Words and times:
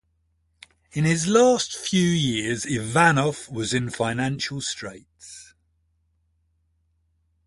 In 0.93 1.05
his 1.05 1.27
last 1.27 1.93
years 1.93 2.65
Ivanov 2.65 3.47
was 3.51 3.71
in 3.71 3.91
financial 3.91 4.59
straits. 4.59 5.53